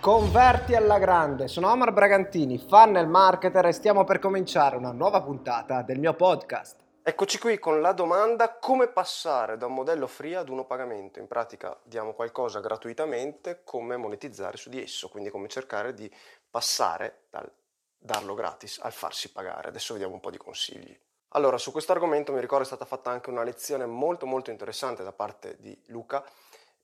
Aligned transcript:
Converti 0.00 0.74
alla 0.74 0.98
grande, 0.98 1.46
sono 1.46 1.70
Omar 1.70 1.92
Bragantini, 1.92 2.56
funnel 2.56 3.06
marketer 3.06 3.66
e 3.66 3.72
stiamo 3.72 4.02
per 4.04 4.18
cominciare 4.18 4.76
una 4.76 4.92
nuova 4.92 5.20
puntata 5.20 5.82
del 5.82 5.98
mio 5.98 6.14
podcast. 6.14 6.82
Eccoci 7.02 7.38
qui 7.38 7.58
con 7.58 7.82
la 7.82 7.92
domanda 7.92 8.54
come 8.54 8.88
passare 8.88 9.58
da 9.58 9.66
un 9.66 9.74
modello 9.74 10.06
free 10.06 10.36
ad 10.36 10.48
uno 10.48 10.64
pagamento. 10.64 11.18
In 11.18 11.26
pratica 11.26 11.78
diamo 11.82 12.14
qualcosa 12.14 12.60
gratuitamente, 12.60 13.60
come 13.62 13.98
monetizzare 13.98 14.56
su 14.56 14.70
di 14.70 14.82
esso, 14.82 15.10
quindi 15.10 15.28
come 15.28 15.48
cercare 15.48 15.92
di 15.92 16.10
passare 16.50 17.24
dal 17.28 17.52
darlo 17.98 18.32
gratis 18.32 18.80
al 18.80 18.92
farsi 18.92 19.30
pagare. 19.30 19.68
Adesso 19.68 19.92
vediamo 19.92 20.14
un 20.14 20.20
po' 20.20 20.30
di 20.30 20.38
consigli. 20.38 20.98
Allora, 21.34 21.58
su 21.58 21.72
questo 21.72 21.92
argomento 21.92 22.32
mi 22.32 22.40
ricordo 22.40 22.64
è 22.64 22.66
stata 22.66 22.86
fatta 22.86 23.10
anche 23.10 23.28
una 23.28 23.42
lezione 23.42 23.84
molto 23.84 24.24
molto 24.24 24.50
interessante 24.50 25.04
da 25.04 25.12
parte 25.12 25.58
di 25.60 25.78
Luca 25.88 26.24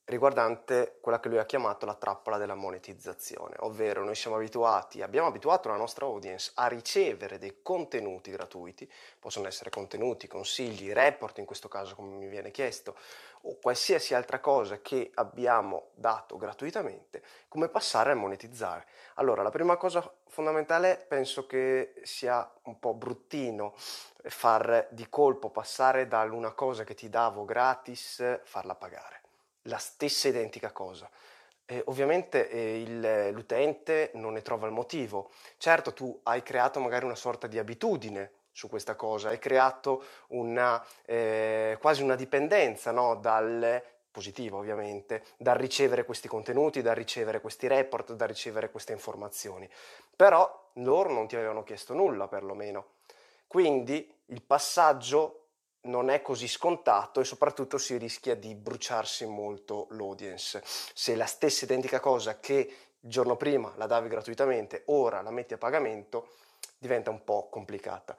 riguardante 0.07 0.98
quella 1.00 1.19
che 1.19 1.28
lui 1.28 1.38
ha 1.38 1.45
chiamato 1.45 1.84
la 1.84 1.95
trappola 1.95 2.38
della 2.38 2.55
monetizzazione, 2.55 3.56
ovvero 3.59 4.05
noi 4.05 4.14
siamo 4.14 4.37
abituati, 4.37 5.02
abbiamo 5.02 5.27
abituato 5.27 5.69
la 5.69 5.77
nostra 5.77 6.06
audience 6.06 6.52
a 6.55 6.69
ricevere 6.69 7.38
dei 7.38 7.59
contenuti 7.60 8.30
gratuiti, 8.30 8.91
possono 9.19 9.48
essere 9.48 9.69
contenuti, 9.69 10.28
consigli, 10.28 10.92
report 10.92 11.38
in 11.38 11.45
questo 11.45 11.66
caso 11.66 11.97
come 11.97 12.14
mi 12.14 12.28
viene 12.28 12.52
chiesto, 12.52 12.97
o 13.42 13.59
qualsiasi 13.61 14.14
altra 14.14 14.38
cosa 14.38 14.80
che 14.80 15.11
abbiamo 15.14 15.91
dato 15.95 16.36
gratuitamente, 16.36 17.23
come 17.48 17.69
passare 17.69 18.12
a 18.12 18.14
monetizzare. 18.14 18.86
Allora, 19.14 19.42
la 19.42 19.50
prima 19.50 19.77
cosa 19.77 20.09
fondamentale 20.28 21.05
penso 21.09 21.47
che 21.47 21.95
sia 22.05 22.48
un 22.62 22.78
po' 22.78 22.95
bruttino 22.95 23.75
far 23.77 24.86
di 24.91 25.09
colpo 25.09 25.50
passare 25.50 26.06
da 26.06 26.23
una 26.23 26.52
cosa 26.52 26.84
che 26.84 26.95
ti 26.95 27.09
davo 27.09 27.45
gratis, 27.45 28.41
farla 28.45 28.77
pagare 28.77 29.25
la 29.66 29.79
stessa 29.79 30.29
identica 30.29 30.73
cosa. 30.73 31.09
Eh, 31.65 31.83
ovviamente 31.87 32.48
eh, 32.48 32.80
il, 32.80 33.31
l'utente 33.33 34.11
non 34.14 34.34
ne 34.34 34.42
trova 34.42 34.67
il 34.67 34.72
motivo. 34.72 35.31
Certo, 35.59 35.92
tu 35.92 36.19
hai 36.25 36.42
creato 36.42 36.81
magari 36.81 37.05
una 37.05 37.17
sorta 37.17 37.47
di 37.47 37.59
abitudine 37.59 38.33
su 38.53 38.69
questa 38.69 38.94
cosa, 38.94 39.28
hai 39.28 39.39
creato 39.39 40.03
una, 40.28 40.83
eh, 41.05 41.77
quasi 41.78 42.03
una 42.03 42.14
dipendenza 42.14 42.91
no? 42.91 43.17
dal 43.17 43.83
positivo 44.11 44.56
ovviamente, 44.56 45.25
dal 45.37 45.56
ricevere 45.56 46.06
questi 46.06 46.27
contenuti, 46.27 46.81
dal 46.81 46.94
ricevere 46.94 47.42
questi 47.42 47.67
report, 47.67 48.14
dal 48.14 48.28
ricevere 48.28 48.70
queste 48.70 48.92
informazioni. 48.94 49.69
Però 50.14 50.70
loro 50.75 51.12
non 51.12 51.27
ti 51.28 51.37
avevano 51.37 51.64
chiesto 51.64 51.92
nulla 51.92 52.28
perlomeno. 52.28 52.94
Quindi 53.47 54.11
il 54.27 54.41
passaggio 54.41 55.45
non 55.87 56.11
è 56.11 56.23
così 56.23 56.48
scontato 56.48 57.20
e 57.20 57.25
soprattutto 57.25 57.79
si 57.79 57.97
rischia 57.97 58.34
di 58.34 58.55
bruciarsi 58.55 59.27
molto 59.27 59.87
l'audience. 59.91 60.62
Se 60.65 61.15
la 61.17 61.27
stessa 61.27 61.65
identica 61.65 62.01
cosa 62.01 62.39
che 62.39 62.55
il 63.01 63.11
giorno 63.11 63.37
prima 63.37 63.73
la 63.77 63.87
davi 63.87 64.09
gratuitamente, 64.09 64.83
ora 64.87 65.23
la 65.23 65.31
metti 65.31 65.55
a 65.55 65.59
pagamento, 65.59 66.28
diventa 66.78 67.11
un 67.11 67.25
po' 67.25 67.48
complicata. 67.48 68.17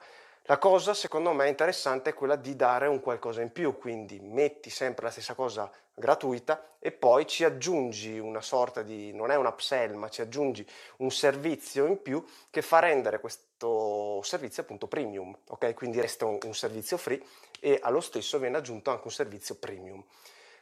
La 0.50 0.56
cosa 0.56 0.94
secondo 0.94 1.32
me 1.34 1.46
interessante 1.46 2.10
è 2.10 2.14
quella 2.14 2.36
di 2.36 2.56
dare 2.56 2.86
un 2.86 3.00
qualcosa 3.00 3.42
in 3.42 3.52
più, 3.52 3.76
quindi 3.76 4.18
metti 4.18 4.70
sempre 4.70 5.04
la 5.04 5.10
stessa 5.10 5.34
cosa 5.34 5.70
gratuita 5.92 6.76
e 6.78 6.90
poi 6.90 7.26
ci 7.26 7.44
aggiungi 7.44 8.18
una 8.18 8.40
sorta 8.40 8.80
di, 8.80 9.12
non 9.12 9.30
è 9.30 9.36
un 9.36 9.44
upsell, 9.44 9.92
ma 9.92 10.08
ci 10.08 10.22
aggiungi 10.22 10.66
un 10.98 11.10
servizio 11.10 11.84
in 11.84 12.00
più 12.00 12.24
che 12.48 12.62
fa 12.62 12.78
rendere 12.78 13.20
questo 13.20 14.22
servizio 14.22 14.62
appunto 14.62 14.86
premium, 14.86 15.36
ok? 15.48 15.74
Quindi 15.74 16.00
resta 16.00 16.24
un, 16.24 16.38
un 16.42 16.54
servizio 16.54 16.96
free 16.96 17.22
e 17.60 17.78
allo 17.82 18.00
stesso 18.00 18.38
viene 18.38 18.56
aggiunto 18.56 18.90
anche 18.90 19.04
un 19.04 19.12
servizio 19.12 19.54
premium. 19.56 20.04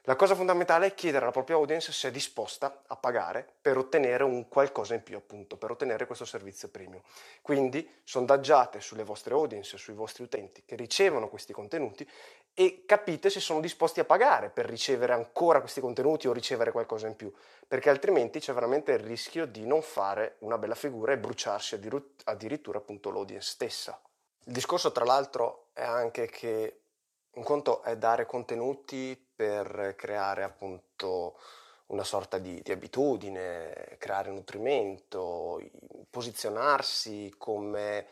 La 0.09 0.15
cosa 0.15 0.37
fondamentale 0.37 0.87
è 0.87 0.95
chiedere 0.95 1.25
alla 1.25 1.33
propria 1.33 1.57
audience 1.57 1.91
se 1.91 2.07
è 2.07 2.11
disposta 2.13 2.83
a 2.87 2.95
pagare 2.95 3.45
per 3.61 3.77
ottenere 3.77 4.23
un 4.23 4.47
qualcosa 4.47 4.95
in 4.95 5.03
più, 5.03 5.17
appunto, 5.17 5.57
per 5.57 5.73
ottenere 5.73 6.07
questo 6.07 6.25
servizio 6.25 6.69
premium. 6.69 7.03
Quindi 7.43 7.91
sondaggiate 8.05 8.81
sulle 8.81 9.03
vostre 9.03 9.35
audience, 9.35 9.77
sui 9.77 9.95
vostri 9.95 10.23
utenti 10.23 10.63
che 10.65 10.77
ricevono 10.77 11.29
questi 11.29 11.53
contenuti 11.53 12.09
e 12.55 12.85
capite 12.87 13.31
se 13.31 13.41
sono 13.41 13.59
disposti 13.59 13.99
a 13.99 14.05
pagare 14.05 14.49
per 14.49 14.67
ricevere 14.67 15.13
ancora 15.13 15.59
questi 15.59 15.81
contenuti 15.81 16.29
o 16.29 16.33
ricevere 16.33 16.71
qualcosa 16.71 17.09
in 17.09 17.17
più, 17.17 17.33
perché 17.67 17.91
altrimenti 17.91 18.39
c'è 18.39 18.53
veramente 18.53 18.93
il 18.93 19.01
rischio 19.01 19.45
di 19.45 19.67
non 19.67 19.83
fare 19.83 20.37
una 20.39 20.57
bella 20.57 20.77
figura 20.77 21.15
e 21.15 21.19
bruciarsi 21.19 21.81
addirittura 22.23 22.79
appunto 22.79 23.11
l'audience 23.11 23.51
stessa. 23.51 24.01
Il 24.45 24.53
discorso 24.53 24.93
tra 24.93 25.05
l'altro 25.05 25.67
è 25.73 25.83
anche 25.83 26.27
che 26.27 26.83
un 27.37 27.43
conto 27.43 27.83
è 27.83 27.97
dare 27.97 28.27
contenuti 28.27 29.17
per 29.37 29.95
creare 29.97 30.43
appunto 30.43 31.39
una 31.87 32.05
sorta 32.05 32.39
di, 32.39 32.61
di 32.63 32.73
abitudine, 32.73 33.97
creare 33.99 34.31
nutrimento, 34.31 35.61
posizionarsi 36.11 37.35
come 37.37 38.07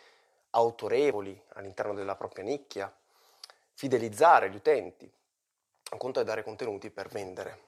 autorevoli 0.51 1.41
all'interno 1.55 1.95
della 1.95 2.17
propria 2.17 2.45
nicchia, 2.45 2.95
fidelizzare 3.73 4.51
gli 4.51 4.57
utenti. 4.57 5.11
Un 5.91 5.99
conto 5.99 6.21
è 6.21 6.25
dare 6.25 6.45
contenuti 6.45 6.91
per 6.91 7.09
vendere. 7.09 7.63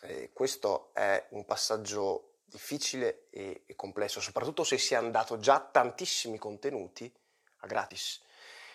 E 0.00 0.30
questo 0.32 0.90
è 0.94 1.26
un 1.30 1.44
passaggio 1.44 2.38
difficile 2.44 3.26
e, 3.30 3.64
complesso, 3.76 4.20
soprattutto 4.20 4.64
se 4.64 4.78
si 4.78 4.94
è 4.94 4.96
andato 4.96 5.38
già 5.38 5.60
tantissimi 5.60 6.38
contenuti 6.38 7.12
a 7.58 7.66
gratis 7.66 8.22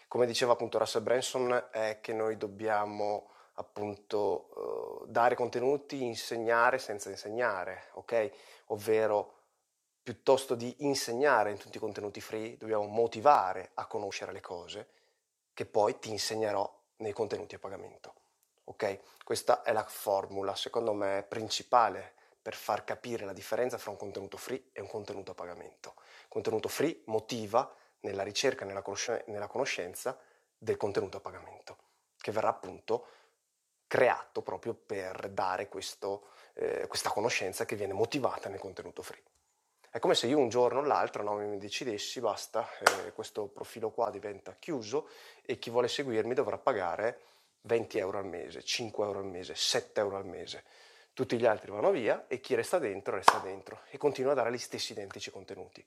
come 0.09 0.25
diceva 0.25 0.53
appunto 0.53 0.79
Russell 0.79 1.03
Branson, 1.03 1.67
è 1.71 1.99
che 2.01 2.13
noi 2.13 2.35
dobbiamo 2.35 3.29
appunto 3.53 5.01
uh, 5.03 5.05
dare 5.05 5.35
contenuti, 5.35 6.03
insegnare 6.03 6.79
senza 6.79 7.09
insegnare, 7.09 7.89
ok? 7.93 8.31
Ovvero 8.67 9.35
piuttosto 10.01 10.55
di 10.55 10.77
insegnare 10.79 11.51
in 11.51 11.59
tutti 11.59 11.77
i 11.77 11.79
contenuti 11.79 12.21
free, 12.21 12.57
dobbiamo 12.57 12.87
motivare 12.87 13.69
a 13.75 13.85
conoscere 13.85 14.31
le 14.31 14.41
cose 14.41 14.87
che 15.53 15.65
poi 15.65 15.99
ti 15.99 16.09
insegnerò 16.09 16.67
nei 16.97 17.13
contenuti 17.13 17.53
a 17.53 17.59
pagamento. 17.59 18.13
Ok? 18.63 18.99
Questa 19.23 19.61
è 19.61 19.71
la 19.71 19.83
formula, 19.83 20.55
secondo 20.55 20.93
me, 20.93 21.23
principale 21.27 22.13
per 22.41 22.55
far 22.55 22.83
capire 22.83 23.25
la 23.25 23.33
differenza 23.33 23.77
fra 23.77 23.91
un 23.91 23.97
contenuto 23.97 24.37
free 24.37 24.69
e 24.71 24.81
un 24.81 24.87
contenuto 24.87 25.31
a 25.31 25.35
pagamento. 25.35 25.93
Contenuto 26.27 26.67
free 26.67 27.01
motiva 27.05 27.71
nella 28.01 28.23
ricerca, 28.23 28.65
nella, 28.65 28.81
conosc- 28.81 29.23
nella 29.27 29.47
conoscenza 29.47 30.17
del 30.57 30.77
contenuto 30.77 31.17
a 31.17 31.21
pagamento, 31.21 31.77
che 32.17 32.31
verrà 32.31 32.49
appunto 32.49 33.07
creato 33.87 34.41
proprio 34.41 34.73
per 34.73 35.29
dare 35.29 35.67
questo, 35.67 36.27
eh, 36.53 36.85
questa 36.87 37.09
conoscenza 37.09 37.65
che 37.65 37.75
viene 37.75 37.93
motivata 37.93 38.47
nel 38.49 38.59
contenuto 38.59 39.01
free. 39.01 39.23
È 39.91 39.97
come 39.97 40.13
se 40.13 40.27
io 40.27 40.37
un 40.37 40.49
giorno 40.49 40.79
o 40.79 40.83
l'altro 40.83 41.23
no, 41.23 41.33
mi 41.37 41.57
decidessi, 41.57 42.19
basta, 42.19 42.67
eh, 42.77 43.11
questo 43.13 43.47
profilo 43.47 43.89
qua 43.89 44.11
diventa 44.11 44.55
chiuso 44.59 45.09
e 45.41 45.57
chi 45.57 45.71
vuole 45.71 45.87
seguirmi 45.87 46.35
dovrà 46.35 46.59
pagare 46.59 47.21
20 47.61 47.97
euro 47.97 48.19
al 48.19 48.25
mese, 48.25 48.63
5 48.63 49.03
euro 49.03 49.19
al 49.19 49.25
mese, 49.25 49.55
7 49.55 49.99
euro 49.99 50.17
al 50.17 50.25
mese. 50.25 50.63
Tutti 51.13 51.37
gli 51.37 51.45
altri 51.45 51.71
vanno 51.71 51.89
via 51.89 52.25
e 52.27 52.39
chi 52.39 52.53
resta 52.53 52.77
dentro 52.77 53.15
resta 53.15 53.39
dentro 53.39 53.81
e 53.89 53.97
continua 53.97 54.33
a 54.33 54.35
dare 54.35 54.51
gli 54.51 54.59
stessi 54.59 54.91
identici 54.91 55.31
contenuti. 55.31 55.83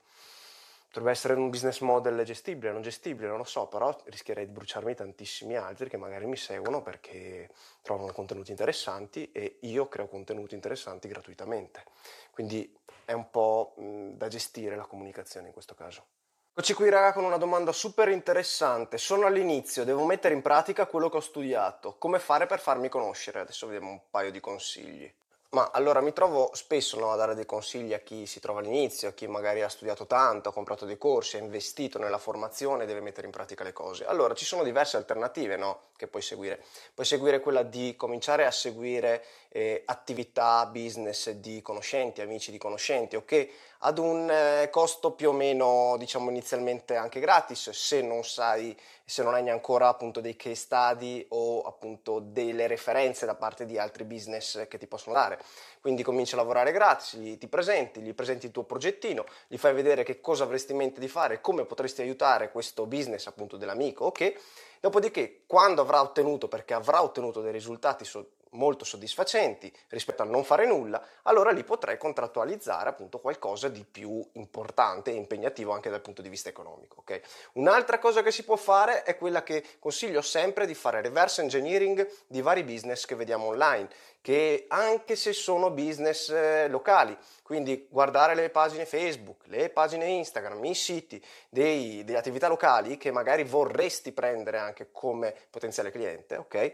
Potrebbe 0.92 1.12
essere 1.12 1.32
un 1.32 1.48
business 1.48 1.80
model 1.80 2.22
gestibile, 2.22 2.70
non 2.70 2.82
gestibile, 2.82 3.26
non 3.26 3.38
lo 3.38 3.44
so, 3.44 3.66
però 3.66 3.96
rischierei 4.04 4.44
di 4.44 4.52
bruciarmi 4.52 4.94
tantissimi 4.94 5.56
altri 5.56 5.88
che 5.88 5.96
magari 5.96 6.26
mi 6.26 6.36
seguono 6.36 6.82
perché 6.82 7.48
trovano 7.80 8.12
contenuti 8.12 8.50
interessanti 8.50 9.32
e 9.32 9.56
io 9.62 9.88
creo 9.88 10.06
contenuti 10.06 10.54
interessanti 10.54 11.08
gratuitamente. 11.08 11.84
Quindi 12.30 12.70
è 13.06 13.12
un 13.12 13.30
po' 13.30 13.74
da 13.78 14.28
gestire 14.28 14.76
la 14.76 14.84
comunicazione 14.84 15.46
in 15.46 15.54
questo 15.54 15.74
caso. 15.74 16.04
Eccoci 16.50 16.74
qui 16.74 16.90
raga 16.90 17.14
con 17.14 17.24
una 17.24 17.38
domanda 17.38 17.72
super 17.72 18.08
interessante. 18.08 18.98
Sono 18.98 19.24
all'inizio, 19.24 19.84
devo 19.84 20.04
mettere 20.04 20.34
in 20.34 20.42
pratica 20.42 20.84
quello 20.84 21.08
che 21.08 21.16
ho 21.16 21.20
studiato. 21.20 21.96
Come 21.96 22.18
fare 22.18 22.44
per 22.44 22.60
farmi 22.60 22.90
conoscere? 22.90 23.40
Adesso 23.40 23.66
vediamo 23.66 23.90
un 23.92 24.02
paio 24.10 24.30
di 24.30 24.40
consigli. 24.40 25.10
Ma 25.54 25.68
allora 25.70 26.00
mi 26.00 26.14
trovo 26.14 26.50
spesso 26.54 26.98
no, 26.98 27.12
a 27.12 27.16
dare 27.16 27.34
dei 27.34 27.44
consigli 27.44 27.92
a 27.92 27.98
chi 27.98 28.24
si 28.24 28.40
trova 28.40 28.60
all'inizio, 28.60 29.08
a 29.08 29.12
chi 29.12 29.26
magari 29.26 29.60
ha 29.60 29.68
studiato 29.68 30.06
tanto, 30.06 30.48
ha 30.48 30.52
comprato 30.52 30.86
dei 30.86 30.96
corsi, 30.96 31.36
ha 31.36 31.40
investito 31.40 31.98
nella 31.98 32.16
formazione 32.16 32.84
e 32.84 32.86
deve 32.86 33.02
mettere 33.02 33.26
in 33.26 33.32
pratica 33.34 33.62
le 33.62 33.74
cose. 33.74 34.06
Allora 34.06 34.32
ci 34.32 34.46
sono 34.46 34.62
diverse 34.62 34.96
alternative 34.96 35.56
no, 35.56 35.88
che 35.94 36.06
puoi 36.06 36.22
seguire. 36.22 36.64
Puoi 36.94 37.04
seguire 37.04 37.40
quella 37.40 37.64
di 37.64 37.94
cominciare 37.98 38.46
a 38.46 38.50
seguire 38.50 39.22
eh, 39.50 39.82
attività, 39.84 40.64
business 40.64 41.28
di 41.32 41.60
conoscenti, 41.60 42.22
amici 42.22 42.50
di 42.50 42.56
conoscenti, 42.56 43.16
ok? 43.16 43.48
Ad 43.84 43.98
un 43.98 44.30
eh, 44.30 44.70
costo 44.70 45.10
più 45.10 45.30
o 45.30 45.32
meno, 45.32 45.96
diciamo 45.98 46.30
inizialmente 46.30 46.94
anche 46.94 47.18
gratis, 47.18 47.70
se 47.70 48.00
non 48.00 48.22
sai, 48.22 48.78
se 49.04 49.24
non 49.24 49.34
hai 49.34 49.50
ancora 49.50 49.88
appunto 49.88 50.20
dei 50.20 50.36
case 50.36 50.54
study 50.54 51.26
o 51.30 51.62
appunto 51.62 52.20
delle 52.20 52.68
referenze 52.68 53.26
da 53.26 53.34
parte 53.34 53.66
di 53.66 53.78
altri 53.78 54.04
business 54.04 54.68
che 54.68 54.78
ti 54.78 54.86
possono 54.86 55.16
dare. 55.16 55.40
Quindi 55.80 56.04
cominci 56.04 56.34
a 56.34 56.36
lavorare 56.36 56.70
gratis, 56.70 57.16
gli, 57.16 57.36
ti 57.38 57.48
presenti, 57.48 58.00
gli 58.02 58.14
presenti 58.14 58.46
il 58.46 58.52
tuo 58.52 58.62
progettino, 58.62 59.24
gli 59.48 59.56
fai 59.56 59.74
vedere 59.74 60.04
che 60.04 60.20
cosa 60.20 60.44
avresti 60.44 60.70
in 60.70 60.78
mente 60.78 61.00
di 61.00 61.08
fare, 61.08 61.40
come 61.40 61.64
potresti 61.64 62.02
aiutare 62.02 62.52
questo 62.52 62.86
business 62.86 63.26
appunto 63.26 63.56
dell'amico, 63.56 64.04
ok? 64.04 64.34
Dopodiché, 64.78 65.42
quando 65.44 65.82
avrà 65.82 66.00
ottenuto, 66.00 66.46
perché 66.46 66.72
avrà 66.72 67.02
ottenuto 67.02 67.40
dei 67.40 67.50
risultati 67.50 68.04
so- 68.04 68.30
molto 68.52 68.84
soddisfacenti 68.84 69.72
rispetto 69.88 70.22
al 70.22 70.28
non 70.28 70.44
fare 70.44 70.66
nulla, 70.66 71.02
allora 71.22 71.50
lì 71.50 71.64
potrei 71.64 71.98
contrattualizzare 71.98 72.88
appunto 72.88 73.18
qualcosa 73.18 73.68
di 73.68 73.84
più 73.84 74.24
importante 74.32 75.10
e 75.10 75.14
impegnativo 75.14 75.72
anche 75.72 75.90
dal 75.90 76.00
punto 76.00 76.22
di 76.22 76.28
vista 76.28 76.48
economico. 76.48 77.00
Okay? 77.00 77.20
Un'altra 77.54 77.98
cosa 77.98 78.22
che 78.22 78.30
si 78.30 78.44
può 78.44 78.56
fare 78.56 79.02
è 79.02 79.16
quella 79.16 79.42
che 79.42 79.64
consiglio 79.78 80.22
sempre 80.22 80.66
di 80.66 80.74
fare 80.74 81.00
reverse 81.00 81.42
engineering 81.42 82.08
di 82.26 82.40
vari 82.40 82.62
business 82.64 83.04
che 83.04 83.14
vediamo 83.14 83.46
online, 83.46 83.88
che 84.20 84.66
anche 84.68 85.16
se 85.16 85.32
sono 85.32 85.70
business 85.70 86.28
eh, 86.28 86.68
locali, 86.68 87.16
quindi 87.42 87.88
guardare 87.90 88.34
le 88.34 88.50
pagine 88.50 88.86
Facebook, 88.86 89.46
le 89.46 89.68
pagine 89.68 90.06
Instagram, 90.06 90.64
i 90.64 90.74
siti 90.74 91.22
dei, 91.48 92.04
delle 92.04 92.18
attività 92.18 92.48
locali 92.48 92.96
che 92.96 93.10
magari 93.10 93.42
vorresti 93.42 94.12
prendere 94.12 94.58
anche 94.58 94.88
come 94.92 95.34
potenziale 95.50 95.90
cliente, 95.90 96.36
ok? 96.36 96.72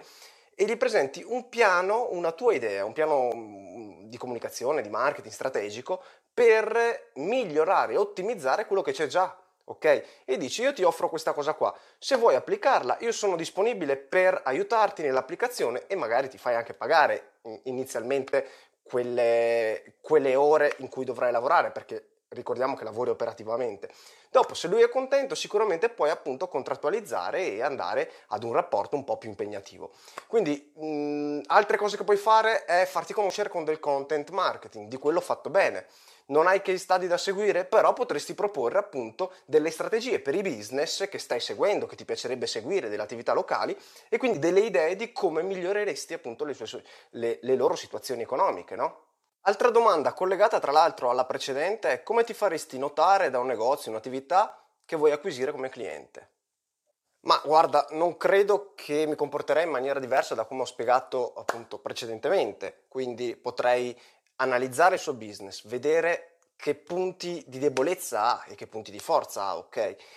E 0.60 0.64
gli 0.64 0.76
presenti 0.76 1.24
un 1.24 1.48
piano, 1.48 2.08
una 2.10 2.32
tua 2.32 2.52
idea, 2.52 2.84
un 2.84 2.92
piano 2.92 3.30
mm, 3.32 4.08
di 4.08 4.16
comunicazione, 4.16 4.82
di 4.82 4.88
marketing 4.88 5.32
strategico 5.32 6.02
per 6.34 7.12
migliorare 7.14 7.92
e 7.92 7.96
ottimizzare 7.96 8.66
quello 8.66 8.82
che 8.82 8.90
c'è 8.90 9.06
già. 9.06 9.40
Ok? 9.66 10.04
E 10.24 10.36
dici 10.36 10.62
io 10.62 10.72
ti 10.72 10.82
offro 10.82 11.08
questa 11.08 11.32
cosa 11.32 11.52
qua, 11.52 11.72
se 11.96 12.16
vuoi 12.16 12.34
applicarla 12.34 12.96
io 13.00 13.12
sono 13.12 13.36
disponibile 13.36 13.96
per 13.96 14.40
aiutarti 14.44 15.02
nell'applicazione 15.02 15.86
e 15.86 15.94
magari 15.94 16.28
ti 16.28 16.38
fai 16.38 16.56
anche 16.56 16.74
pagare 16.74 17.34
mm, 17.46 17.54
inizialmente 17.64 18.48
quelle, 18.82 19.94
quelle 20.00 20.34
ore 20.34 20.74
in 20.78 20.88
cui 20.88 21.04
dovrai 21.04 21.30
lavorare 21.30 21.70
perché 21.70 22.08
ricordiamo 22.30 22.76
che 22.76 22.84
lavori 22.84 23.10
operativamente. 23.10 23.90
Dopo, 24.30 24.54
se 24.54 24.68
lui 24.68 24.82
è 24.82 24.88
contento, 24.88 25.34
sicuramente 25.34 25.88
puoi 25.88 26.10
appunto 26.10 26.48
contrattualizzare 26.48 27.52
e 27.52 27.62
andare 27.62 28.10
ad 28.28 28.42
un 28.42 28.52
rapporto 28.52 28.96
un 28.96 29.04
po' 29.04 29.16
più 29.16 29.28
impegnativo. 29.28 29.92
Quindi, 30.26 30.72
mh, 30.74 31.40
altre 31.46 31.76
cose 31.76 31.96
che 31.96 32.04
puoi 32.04 32.16
fare 32.16 32.64
è 32.64 32.84
farti 32.86 33.12
conoscere 33.12 33.48
con 33.48 33.64
del 33.64 33.80
content 33.80 34.30
marketing, 34.30 34.88
di 34.88 34.96
quello 34.96 35.20
fatto 35.20 35.50
bene. 35.50 35.86
Non 36.26 36.46
hai 36.46 36.60
case 36.60 36.76
study 36.76 37.06
da 37.06 37.16
seguire, 37.16 37.64
però 37.64 37.94
potresti 37.94 38.34
proporre 38.34 38.76
appunto 38.76 39.32
delle 39.46 39.70
strategie 39.70 40.20
per 40.20 40.34
i 40.34 40.42
business 40.42 41.08
che 41.08 41.18
stai 41.18 41.40
seguendo, 41.40 41.86
che 41.86 41.96
ti 41.96 42.04
piacerebbe 42.04 42.46
seguire, 42.46 42.90
delle 42.90 43.02
attività 43.02 43.32
locali 43.32 43.74
e 44.10 44.18
quindi 44.18 44.38
delle 44.38 44.60
idee 44.60 44.94
di 44.94 45.10
come 45.10 45.42
miglioreresti 45.42 46.12
appunto 46.12 46.44
le, 46.44 46.52
sue, 46.52 46.84
le, 47.12 47.38
le 47.40 47.56
loro 47.56 47.74
situazioni 47.76 48.20
economiche, 48.20 48.76
no? 48.76 49.06
Altra 49.42 49.70
domanda 49.70 50.12
collegata 50.12 50.58
tra 50.58 50.72
l'altro 50.72 51.10
alla 51.10 51.24
precedente 51.24 51.90
è 51.90 52.02
come 52.02 52.24
ti 52.24 52.34
faresti 52.34 52.76
notare 52.78 53.30
da 53.30 53.38
un 53.38 53.46
negozio, 53.46 53.90
un'attività 53.90 54.62
che 54.84 54.96
vuoi 54.96 55.12
acquisire 55.12 55.52
come 55.52 55.68
cliente? 55.68 56.32
Ma 57.20 57.40
guarda, 57.44 57.86
non 57.90 58.16
credo 58.16 58.72
che 58.74 59.06
mi 59.06 59.16
comporterei 59.16 59.64
in 59.64 59.70
maniera 59.70 60.00
diversa 60.00 60.34
da 60.34 60.44
come 60.44 60.62
ho 60.62 60.66
spiegato 60.66 61.34
appunto 61.34 61.78
precedentemente, 61.78 62.84
quindi 62.88 63.36
potrei 63.36 63.98
analizzare 64.36 64.94
il 64.94 65.00
suo 65.00 65.14
business, 65.14 65.66
vedere 65.66 66.37
che 66.60 66.74
punti 66.74 67.44
di 67.46 67.60
debolezza 67.60 68.20
ha 68.20 68.44
e 68.48 68.56
che 68.56 68.66
punti 68.66 68.90
di 68.90 68.98
forza 68.98 69.44
ha, 69.44 69.56
ok? 69.58 69.76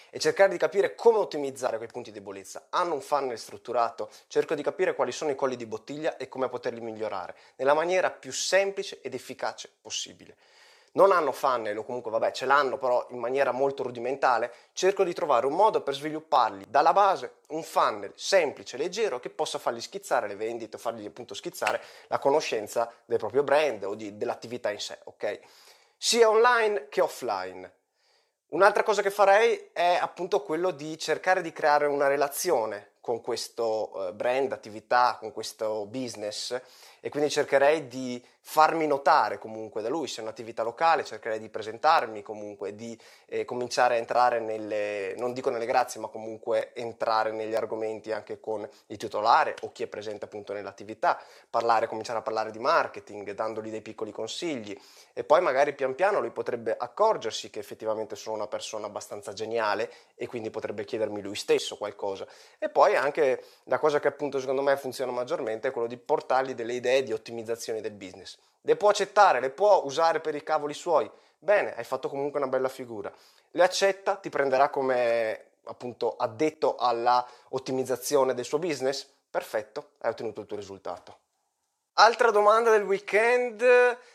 E 0.10 0.20
cercare 0.20 0.50
di 0.50 0.58
capire 0.58 0.96
come 0.96 1.20
ottimizzare 1.20 1.78
quei 1.78 1.88
punti 1.88 2.10
di 2.12 2.18
debolezza. 2.18 2.66
Hanno 2.70 2.96
un 2.96 3.02
funnel 3.02 3.38
strutturato, 3.38 4.10
cerco 4.26 4.56
di 4.56 4.64
capire 4.64 4.96
quali 4.96 5.12
sono 5.12 5.30
i 5.30 5.36
colli 5.36 5.56
di 5.56 5.68
bottiglia 5.68 6.18
e 6.18 6.28
come 6.28 6.50
poterli 6.50 6.82
migliorare 6.82 7.36
nella 7.58 7.76
maniera 7.76 8.10
più 8.10 8.32
semplice 8.32 9.02
ed 9.02 9.14
efficace 9.14 9.70
possibile. 9.80 10.36
Non 10.94 11.12
hanno 11.12 11.32
funnel 11.32 11.78
o 11.78 11.84
comunque 11.84 12.10
vabbè 12.10 12.32
ce 12.32 12.48
l'hanno 12.48 12.80
però 12.80 13.06
in 13.12 13.20
maniera 13.20 13.52
molto 13.52 13.84
rudimentale, 13.84 14.52
cerco 14.74 15.04
di 15.04 15.14
trovare 15.14 15.46
un 15.46 15.54
modo 15.54 15.82
per 15.82 15.94
svilupparli 15.94 16.66
dalla 16.68 16.92
base, 16.92 17.36
un 17.50 17.62
funnel 17.62 18.14
semplice, 18.16 18.78
leggero 18.78 19.20
che 19.20 19.30
possa 19.30 19.60
fargli 19.60 19.80
schizzare 19.80 20.28
le 20.28 20.36
vendite 20.36 20.80
fargli 20.80 21.06
appunto 21.06 21.36
schizzare 21.36 21.80
la 22.08 22.18
conoscenza 22.18 22.92
del 23.06 23.20
proprio 23.20 23.44
brand 23.44 23.84
o 23.84 23.94
di, 23.94 24.18
dell'attività 24.18 24.72
in 24.72 24.80
sé, 24.80 24.98
ok? 25.04 25.40
Sia 26.04 26.28
online 26.28 26.88
che 26.90 27.00
offline. 27.00 27.72
Un'altra 28.48 28.82
cosa 28.82 29.04
che 29.04 29.12
farei 29.12 29.70
è 29.72 30.00
appunto 30.02 30.42
quello 30.42 30.72
di 30.72 30.98
cercare 30.98 31.44
di 31.44 31.52
creare 31.52 31.86
una 31.86 32.08
relazione 32.08 32.94
con 33.02 33.22
questo 33.22 34.08
eh, 34.08 34.14
brand, 34.14 34.52
attività, 34.52 35.18
con 35.20 35.32
questo 35.32 35.86
business 35.86 36.60
e 37.02 37.10
quindi 37.10 37.30
cercherei 37.30 37.88
di 37.88 38.24
farmi 38.44 38.88
notare 38.88 39.38
comunque 39.38 39.82
da 39.82 39.90
lui, 39.90 40.08
se 40.08 40.20
è 40.20 40.24
un'attività 40.24 40.64
locale 40.64 41.04
cercherei 41.04 41.40
di 41.40 41.50
presentarmi 41.50 42.22
comunque, 42.22 42.76
di 42.76 42.98
eh, 43.26 43.44
cominciare 43.44 43.96
a 43.96 43.98
entrare 43.98 44.40
nelle, 44.40 45.14
non 45.18 45.34
dico 45.34 45.50
nelle 45.50 45.66
grazie, 45.66 46.00
ma 46.00 46.08
comunque 46.08 46.74
entrare 46.74 47.32
negli 47.32 47.56
argomenti 47.56 48.12
anche 48.12 48.40
con 48.40 48.68
il 48.88 48.98
titolare 48.98 49.56
o 49.62 49.72
chi 49.72 49.84
è 49.84 49.88
presente 49.88 50.26
appunto 50.26 50.54
nell'attività, 50.54 51.20
parlare, 51.50 51.88
cominciare 51.88 52.20
a 52.20 52.22
parlare 52.22 52.52
di 52.52 52.60
marketing, 52.60 53.32
dandogli 53.32 53.70
dei 53.70 53.82
piccoli 53.82 54.12
consigli 54.12 54.78
e 55.14 55.24
poi 55.24 55.42
magari 55.42 55.74
pian 55.74 55.96
piano 55.96 56.20
lui 56.20 56.32
potrebbe 56.32 56.76
accorgersi 56.78 57.50
che 57.50 57.60
effettivamente 57.60 58.16
sono 58.16 58.36
una 58.36 58.48
persona 58.48 58.86
abbastanza 58.86 59.34
geniale 59.34 59.92
e 60.16 60.28
quindi 60.28 60.50
potrebbe 60.50 60.86
chiedermi 60.86 61.22
lui 61.22 61.36
stesso 61.36 61.78
qualcosa. 61.78 62.28
E 62.60 62.70
poi 62.70 62.96
anche 62.96 63.44
la 63.66 63.80
cosa 63.80 64.00
che 64.00 64.08
appunto 64.08 64.40
secondo 64.40 64.62
me 64.62 64.78
funziona 64.78 65.12
maggiormente 65.12 65.68
è 65.68 65.72
quello 65.72 65.88
di 65.88 65.98
portargli 65.98 66.54
delle 66.54 66.74
idee 66.74 66.91
di 67.00 67.14
ottimizzazione 67.14 67.82
del 67.82 67.94
business 67.94 68.38
le 68.62 68.76
può 68.76 68.90
accettare, 68.90 69.40
le 69.40 69.50
può 69.50 69.82
usare 69.86 70.20
per 70.20 70.36
i 70.36 70.44
cavoli 70.44 70.74
suoi. 70.74 71.10
Bene, 71.40 71.76
hai 71.76 71.84
fatto 71.84 72.10
comunque 72.10 72.40
una 72.40 72.50
bella 72.50 72.70
figura. 72.70 73.12
Le 73.52 73.64
accetta, 73.64 74.16
ti 74.16 74.30
prenderà 74.30 74.70
come 74.70 75.46
appunto 75.66 76.16
addetto 76.16 76.76
alla 76.76 77.26
ottimizzazione 77.50 78.34
del 78.34 78.46
suo 78.46 78.60
business. 78.60 79.08
Perfetto, 79.30 79.92
hai 80.00 80.12
ottenuto 80.12 80.42
il 80.42 80.48
tuo 80.48 80.58
risultato. 80.58 81.18
Altra 81.94 82.32
domanda 82.32 82.70
del 82.70 82.84
weekend. 82.84 83.64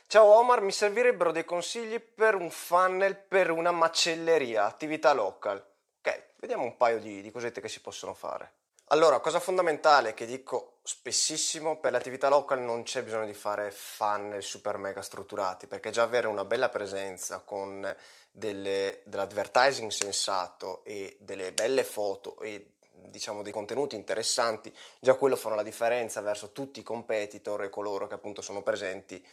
Ciao 0.06 0.25
Omar, 0.25 0.61
mi 0.61 0.73
servirebbero 0.73 1.32
dei 1.32 1.44
consigli 1.44 2.00
per 2.00 2.34
un 2.34 2.50
funnel 2.50 3.17
per 3.17 3.50
una 3.50 3.73
macelleria, 3.73 4.64
attività 4.64 5.12
local. 5.12 5.62
Ok, 5.99 6.23
vediamo 6.37 6.62
un 6.62 6.76
paio 6.76 7.00
di, 7.00 7.20
di 7.20 7.31
cosette 7.32 7.61
che 7.61 7.69
si 7.69 7.81
possono 7.81 8.14
fare. 8.14 8.52
Allora, 8.91 9.19
cosa 9.19 9.41
fondamentale 9.41 10.15
che 10.15 10.27
dico 10.27 10.79
spessissimo, 10.85 11.81
per 11.81 11.91
l'attività 11.91 12.29
local 12.29 12.61
non 12.61 12.85
c'è 12.85 13.03
bisogno 13.03 13.27
di 13.27 13.35
fare 13.35 13.73
funnel 13.73 14.44
super 14.44 14.77
mega 14.77 15.03
strutturati, 15.03 15.67
perché 15.67 15.91
già 15.91 16.05
avere 16.05 16.29
una 16.29 16.44
bella 16.44 16.69
presenza 16.69 17.41
con 17.41 17.85
delle, 18.31 19.03
dell'advertising 19.05 19.91
sensato 19.91 20.85
e 20.85 21.17
delle 21.19 21.53
belle 21.53 21.83
foto 21.83 22.38
e 22.38 22.75
diciamo 22.93 23.43
dei 23.43 23.50
contenuti 23.50 23.97
interessanti, 23.97 24.73
già 25.00 25.15
quello 25.15 25.35
farà 25.35 25.56
la 25.56 25.65
differenza 25.65 26.21
verso 26.21 26.53
tutti 26.53 26.79
i 26.79 26.85
competitor 26.85 27.65
e 27.65 27.71
coloro 27.71 28.06
che 28.06 28.15
appunto 28.15 28.41
sono 28.41 28.62
presenti 28.62 29.25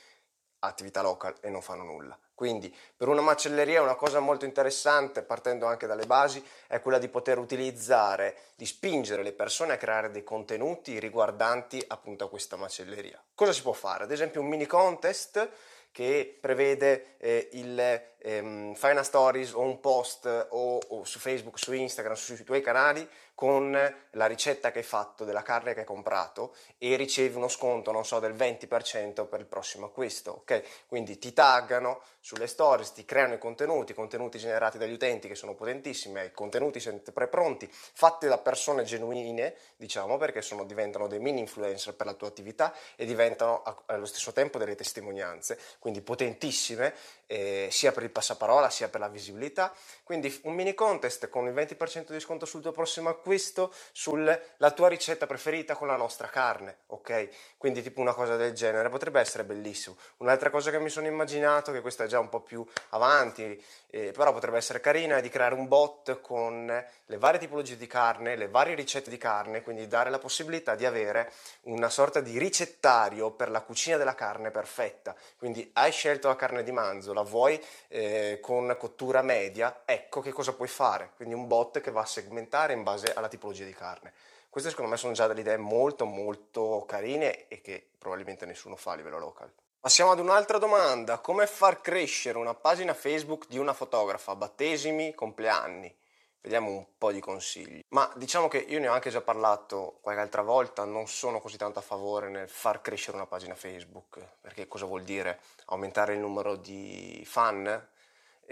attività 0.59 1.03
local 1.03 1.35
e 1.41 1.51
non 1.51 1.61
fanno 1.61 1.83
nulla. 1.83 2.17
Quindi 2.35 2.75
per 2.97 3.07
una 3.07 3.21
macelleria 3.21 3.81
una 3.81 3.95
cosa 3.95 4.19
molto 4.19 4.45
interessante, 4.45 5.21
partendo 5.21 5.65
anche 5.65 5.87
dalle 5.87 6.05
basi, 6.05 6.43
è 6.67 6.81
quella 6.81 6.97
di 6.97 7.07
poter 7.07 7.37
utilizzare, 7.37 8.35
di 8.55 8.65
spingere 8.65 9.23
le 9.23 9.33
persone 9.33 9.73
a 9.73 9.77
creare 9.77 10.09
dei 10.09 10.23
contenuti 10.23 10.99
riguardanti 10.99 11.83
appunto 11.87 12.29
questa 12.29 12.55
macelleria. 12.55 13.21
Cosa 13.35 13.53
si 13.53 13.61
può 13.61 13.73
fare? 13.73 14.03
Ad 14.03 14.11
esempio 14.11 14.41
un 14.41 14.47
mini 14.47 14.65
contest 14.65 15.49
che 15.91 16.37
prevede 16.41 17.17
eh, 17.19 17.49
il 17.53 18.01
ehm, 18.23 18.73
fai 18.73 18.91
una 18.91 19.03
stories 19.03 19.53
o 19.53 19.61
un 19.61 19.79
post 19.79 20.25
o, 20.49 20.79
o, 20.87 21.03
su 21.03 21.19
Facebook, 21.19 21.59
su 21.59 21.73
Instagram, 21.73 22.15
sui 22.15 22.43
tuoi 22.43 22.61
canali 22.61 23.07
con 23.35 23.71
la 24.11 24.25
ricetta 24.27 24.71
che 24.71 24.79
hai 24.79 24.83
fatto 24.83 25.25
della 25.25 25.41
carne 25.41 25.73
che 25.73 25.81
hai 25.81 25.85
comprato 25.85 26.55
e 26.77 26.95
ricevi 26.95 27.35
uno 27.35 27.47
sconto, 27.47 27.91
non 27.91 28.05
so, 28.05 28.19
del 28.19 28.33
20% 28.33 29.27
per 29.27 29.39
il 29.39 29.47
prossimo 29.47 29.87
acquisto, 29.87 30.31
ok? 30.31 30.63
Quindi 30.87 31.17
ti 31.17 31.33
taggano 31.33 32.01
sulle 32.19 32.47
stories, 32.47 32.93
ti 32.93 33.03
creano 33.03 33.33
i 33.33 33.37
contenuti, 33.39 33.93
contenuti 33.93 34.37
generati 34.37 34.77
dagli 34.77 34.93
utenti 34.93 35.27
che 35.27 35.35
sono 35.35 35.55
potentissimi, 35.55 36.31
contenuti 36.31 36.79
sempre 36.79 37.27
pronti, 37.27 37.67
fatti 37.69 38.27
da 38.27 38.37
persone 38.37 38.83
genuine, 38.83 39.55
diciamo, 39.75 40.17
perché 40.17 40.41
sono, 40.41 40.63
diventano 40.63 41.07
dei 41.07 41.19
mini 41.19 41.39
influencer 41.39 41.95
per 41.95 42.05
la 42.05 42.13
tua 42.13 42.27
attività 42.27 42.73
e 42.95 43.05
diventano 43.05 43.63
allo 43.87 44.05
stesso 44.05 44.31
tempo 44.31 44.57
delle 44.57 44.75
testimonianze, 44.75 45.59
quindi 45.79 46.01
potentissime, 46.01 46.93
eh, 47.25 47.67
sia 47.71 47.91
per 47.91 48.03
il 48.03 48.11
passaparola 48.13 48.69
sia 48.69 48.87
per 48.87 49.01
la 49.01 49.09
visibilità. 49.09 49.73
Quindi 50.03 50.39
un 50.43 50.53
mini 50.53 50.73
contest 50.73 51.27
con 51.27 51.47
il 51.47 51.53
20% 51.53 52.11
di 52.11 52.19
sconto 52.21 52.45
sul 52.45 52.61
tuo 52.61 52.71
prossimo 52.71 53.09
acquisto 53.09 53.73
sulla 53.91 54.39
tua 54.73 54.87
ricetta 54.87 55.27
preferita 55.27 55.75
con 55.75 55.87
la 55.87 55.97
nostra 55.97 56.27
carne, 56.27 56.77
ok? 56.87 57.57
Quindi 57.57 57.81
tipo 57.81 57.99
una 57.99 58.13
cosa 58.13 58.37
del 58.37 58.53
genere 58.53 58.87
potrebbe 58.87 59.19
essere 59.19 59.43
bellissimo. 59.43 59.97
Un'altra 60.17 60.49
cosa 60.49 60.71
che 60.71 60.79
mi 60.79 60.89
sono 60.89 61.07
immaginato, 61.07 61.71
che 61.71 61.81
questa 61.81 62.05
è 62.05 62.07
già 62.07 62.19
un 62.19 62.29
po' 62.29 62.39
più 62.39 62.65
avanti, 62.89 63.61
eh, 63.89 64.11
però 64.11 64.31
potrebbe 64.33 64.57
essere 64.57 64.79
carina, 64.79 65.17
è 65.17 65.21
di 65.21 65.29
creare 65.29 65.55
un 65.55 65.67
bot 65.67 66.21
con 66.21 66.65
le 66.65 67.17
varie 67.17 67.39
tipologie 67.39 67.77
di 67.77 67.87
carne, 67.87 68.35
le 68.35 68.47
varie 68.47 68.75
ricette 68.75 69.09
di 69.09 69.17
carne, 69.17 69.61
quindi 69.61 69.87
dare 69.87 70.09
la 70.09 70.19
possibilità 70.19 70.75
di 70.75 70.85
avere 70.85 71.31
una 71.63 71.89
sorta 71.89 72.19
di 72.19 72.37
ricettario 72.37 73.31
per 73.31 73.49
la 73.49 73.61
cucina 73.61 73.97
della 73.97 74.15
carne 74.15 74.51
perfetta. 74.51 75.15
Quindi 75.37 75.69
hai 75.73 75.91
scelto 75.91 76.27
la 76.27 76.35
carne 76.35 76.63
di 76.63 76.71
manzo, 76.71 77.13
la 77.13 77.21
vuoi 77.21 77.61
eh, 77.87 78.02
con 78.41 78.75
cottura 78.79 79.21
media, 79.21 79.81
ecco 79.85 80.21
che 80.21 80.31
cosa 80.31 80.53
puoi 80.53 80.67
fare. 80.67 81.11
Quindi 81.15 81.33
un 81.33 81.47
bot 81.47 81.79
che 81.81 81.91
va 81.91 82.01
a 82.01 82.05
segmentare 82.05 82.73
in 82.73 82.83
base 82.83 83.13
alla 83.13 83.27
tipologia 83.27 83.65
di 83.65 83.73
carne. 83.73 84.13
Queste 84.49 84.69
secondo 84.69 84.91
me 84.91 84.97
sono 84.97 85.13
già 85.13 85.25
delle 85.25 85.41
idee 85.41 85.57
molto 85.57 86.05
molto 86.05 86.85
carine 86.87 87.47
e 87.47 87.59
che 87.61 87.89
probabilmente 87.97 88.45
nessuno 88.45 88.75
fa 88.75 88.91
a 88.91 88.95
livello 88.95 89.17
local. 89.17 89.51
Passiamo 89.79 90.11
ad 90.11 90.19
un'altra 90.19 90.59
domanda, 90.59 91.17
come 91.17 91.47
far 91.47 91.81
crescere 91.81 92.37
una 92.37 92.53
pagina 92.53 92.93
Facebook 92.93 93.47
di 93.47 93.57
una 93.57 93.73
fotografa, 93.73 94.35
battesimi, 94.35 95.13
compleanni? 95.13 95.93
Vediamo 96.39 96.71
un 96.71 96.85
po' 96.97 97.11
di 97.11 97.19
consigli. 97.19 97.83
Ma 97.89 98.11
diciamo 98.15 98.47
che 98.47 98.59
io 98.59 98.79
ne 98.79 98.87
ho 98.87 98.93
anche 98.93 99.09
già 99.09 99.21
parlato 99.21 99.97
qualche 100.01 100.21
altra 100.21 100.41
volta, 100.41 100.83
non 100.83 101.07
sono 101.07 101.41
così 101.41 101.57
tanto 101.57 101.79
a 101.79 101.81
favore 101.81 102.29
nel 102.29 102.47
far 102.47 102.81
crescere 102.81 103.17
una 103.17 103.25
pagina 103.25 103.55
Facebook, 103.55 104.19
perché 104.39 104.67
cosa 104.67 104.85
vuol 104.85 105.03
dire? 105.03 105.39
Aumentare 105.65 106.13
il 106.13 106.19
numero 106.19 106.55
di 106.55 107.23
fan 107.25 107.87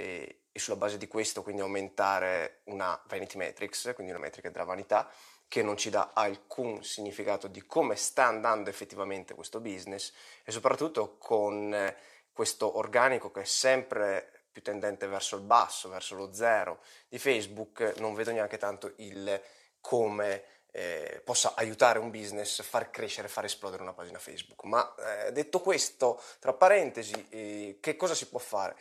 e, 0.01 0.39
e 0.51 0.59
sulla 0.59 0.75
base 0.75 0.97
di 0.97 1.07
questo 1.07 1.43
quindi 1.43 1.61
aumentare 1.61 2.61
una 2.65 2.99
vanity 3.07 3.37
metrics, 3.37 3.91
quindi 3.93 4.11
una 4.11 4.21
metrica 4.21 4.49
della 4.49 4.65
vanità, 4.65 5.09
che 5.47 5.61
non 5.61 5.77
ci 5.77 5.89
dà 5.89 6.11
alcun 6.13 6.83
significato 6.83 7.47
di 7.47 7.65
come 7.65 7.95
sta 7.95 8.25
andando 8.25 8.69
effettivamente 8.69 9.35
questo 9.35 9.59
business 9.59 10.13
e 10.43 10.51
soprattutto 10.51 11.17
con 11.17 11.93
questo 12.31 12.77
organico 12.77 13.31
che 13.31 13.41
è 13.41 13.45
sempre 13.45 14.45
più 14.51 14.61
tendente 14.61 15.07
verso 15.07 15.35
il 15.35 15.43
basso, 15.43 15.89
verso 15.89 16.15
lo 16.15 16.33
zero 16.33 16.79
di 17.07 17.19
Facebook, 17.19 17.95
non 17.97 18.13
vedo 18.13 18.31
neanche 18.31 18.57
tanto 18.57 18.93
il 18.97 19.41
come 19.79 20.43
eh, 20.71 21.21
possa 21.23 21.53
aiutare 21.55 21.99
un 21.99 22.11
business, 22.11 22.61
far 22.61 22.89
crescere, 22.89 23.27
far 23.27 23.45
esplodere 23.45 23.81
una 23.81 23.93
pagina 23.93 24.19
Facebook. 24.19 24.63
Ma 24.63 24.95
eh, 25.25 25.31
detto 25.31 25.59
questo, 25.59 26.21
tra 26.39 26.53
parentesi, 26.53 27.27
eh, 27.29 27.77
che 27.81 27.95
cosa 27.95 28.13
si 28.15 28.27
può 28.27 28.39
fare? 28.39 28.75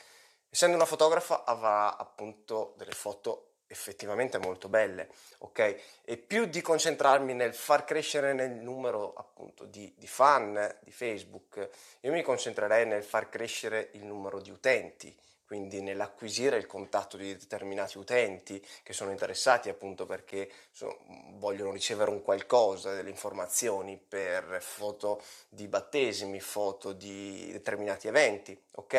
Essendo 0.50 0.74
una 0.76 0.84
fotografa 0.84 1.44
avrà 1.44 1.96
appunto 1.96 2.74
delle 2.76 2.90
foto 2.90 3.50
effettivamente 3.68 4.36
molto 4.38 4.68
belle, 4.68 5.08
ok? 5.38 5.80
E 6.04 6.16
più 6.16 6.46
di 6.46 6.60
concentrarmi 6.60 7.34
nel 7.34 7.54
far 7.54 7.84
crescere 7.84 8.32
nel 8.32 8.50
numero 8.50 9.12
appunto 9.14 9.64
di, 9.64 9.94
di, 9.96 10.08
fan 10.08 10.76
di 10.80 10.90
Facebook, 10.90 11.68
io 12.00 12.10
mi 12.10 12.22
concentrerei 12.22 12.84
nel 12.84 13.04
far 13.04 13.28
crescere 13.28 13.90
il 13.92 14.04
numero 14.04 14.40
di 14.40 14.50
utenti 14.50 15.16
quindi 15.50 15.82
nell'acquisire 15.82 16.58
il 16.58 16.66
contatto 16.66 17.16
di 17.16 17.36
determinati 17.36 17.98
utenti 17.98 18.64
che 18.84 18.92
sono 18.92 19.10
interessati 19.10 19.68
appunto 19.68 20.06
perché 20.06 20.48
vogliono 21.38 21.72
ricevere 21.72 22.12
un 22.12 22.22
qualcosa, 22.22 22.94
delle 22.94 23.10
informazioni 23.10 23.96
per 23.98 24.58
foto 24.62 25.20
di 25.48 25.66
battesimi, 25.66 26.38
foto 26.38 26.92
di 26.92 27.48
determinati 27.50 28.06
eventi, 28.06 28.56
ok? 28.76 28.94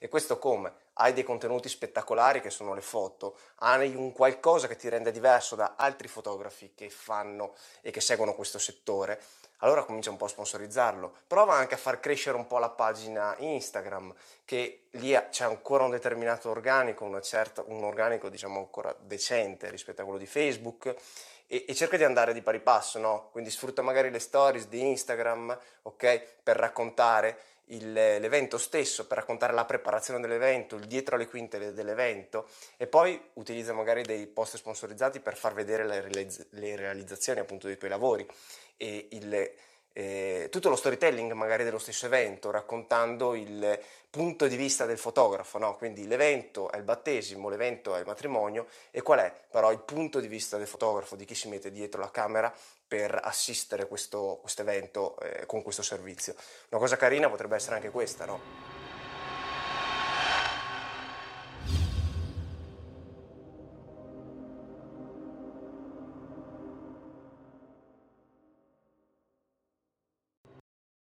E 0.00 0.08
questo 0.08 0.40
come? 0.40 0.72
Hai 0.94 1.12
dei 1.12 1.22
contenuti 1.22 1.68
spettacolari 1.68 2.40
che 2.40 2.50
sono 2.50 2.74
le 2.74 2.80
foto, 2.80 3.38
hai 3.58 3.94
un 3.94 4.10
qualcosa 4.10 4.66
che 4.66 4.74
ti 4.74 4.88
rende 4.88 5.12
diverso 5.12 5.54
da 5.54 5.74
altri 5.76 6.08
fotografi 6.08 6.72
che 6.74 6.90
fanno 6.90 7.54
e 7.80 7.92
che 7.92 8.00
seguono 8.00 8.34
questo 8.34 8.58
settore 8.58 9.22
allora 9.62 9.84
comincia 9.84 10.10
un 10.10 10.16
po' 10.16 10.26
a 10.26 10.28
sponsorizzarlo. 10.28 11.12
Prova 11.26 11.54
anche 11.54 11.74
a 11.74 11.78
far 11.78 12.00
crescere 12.00 12.36
un 12.36 12.46
po' 12.46 12.58
la 12.58 12.70
pagina 12.70 13.34
Instagram, 13.38 14.14
che 14.44 14.86
lì 14.92 15.18
c'è 15.30 15.44
ancora 15.44 15.84
un 15.84 15.90
determinato 15.90 16.50
organico, 16.50 17.20
certa, 17.20 17.62
un 17.66 17.82
organico 17.84 18.28
diciamo 18.28 18.58
ancora 18.58 18.94
decente 19.00 19.70
rispetto 19.70 20.02
a 20.02 20.04
quello 20.04 20.18
di 20.18 20.26
Facebook 20.26 20.94
e, 21.46 21.64
e, 21.68 21.74
cerca 21.74 21.96
di 21.96 22.04
andare 22.04 22.32
di 22.32 22.42
pari 22.42 22.60
passo, 22.60 22.98
no? 22.98 23.28
Quindi 23.30 23.50
sfrutta 23.50 23.82
magari 23.82 24.10
le 24.10 24.18
stories 24.18 24.68
di 24.68 24.80
Instagram, 24.88 25.56
ok? 25.82 26.26
Per 26.42 26.56
raccontare 26.56 27.38
il, 27.66 27.92
l'evento 27.92 28.58
stesso, 28.58 29.06
per 29.06 29.18
raccontare 29.18 29.52
la 29.52 29.64
preparazione 29.64 30.20
dell'evento, 30.20 30.76
il 30.76 30.86
dietro 30.86 31.16
le 31.16 31.28
quinte 31.28 31.72
dell'evento 31.72 32.48
e 32.76 32.86
poi 32.86 33.20
utilizza 33.34 33.72
magari 33.72 34.02
dei 34.02 34.26
post 34.26 34.56
sponsorizzati 34.56 35.20
per 35.20 35.36
far 35.36 35.54
vedere 35.54 35.86
le, 35.86 36.00
realizz- 36.00 36.46
le 36.50 36.76
realizzazioni 36.76 37.40
appunto 37.40 37.66
dei 37.66 37.76
tuoi 37.76 37.90
lavori 37.90 38.26
e 38.76 39.08
il, 39.10 39.50
eh, 39.92 40.48
tutto 40.50 40.68
lo 40.68 40.76
storytelling 40.76 41.32
magari 41.32 41.64
dello 41.64 41.78
stesso 41.78 42.06
evento, 42.06 42.50
raccontando 42.50 43.34
il 43.34 43.78
punto 44.10 44.46
di 44.46 44.56
vista 44.56 44.84
del 44.84 44.98
fotografo, 44.98 45.58
no? 45.58 45.76
quindi 45.76 46.06
l'evento 46.06 46.70
è 46.70 46.76
il 46.76 46.82
battesimo, 46.82 47.48
l'evento 47.48 47.94
è 47.94 48.00
il 48.00 48.06
matrimonio 48.06 48.66
e 48.90 49.00
qual 49.02 49.20
è 49.20 49.32
però 49.50 49.72
il 49.72 49.80
punto 49.80 50.20
di 50.20 50.28
vista 50.28 50.58
del 50.58 50.66
fotografo, 50.66 51.16
di 51.16 51.24
chi 51.24 51.34
si 51.34 51.48
mette 51.48 51.70
dietro 51.70 52.00
la 52.00 52.10
camera 52.10 52.52
per 52.86 53.18
assistere 53.22 53.86
questo 53.86 54.42
evento 54.56 55.18
eh, 55.20 55.46
con 55.46 55.62
questo 55.62 55.82
servizio. 55.82 56.34
Una 56.68 56.80
cosa 56.80 56.96
carina 56.96 57.30
potrebbe 57.30 57.56
essere 57.56 57.76
anche 57.76 57.90
questa, 57.90 58.26
no? 58.26 58.81